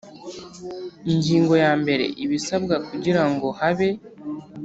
Ingingo 1.11 1.53
ya 1.63 1.71
mbere 1.81 2.05
Ibisabwa 2.23 2.75
kugira 2.87 3.23
ngo 3.31 3.47
habe 3.59 3.89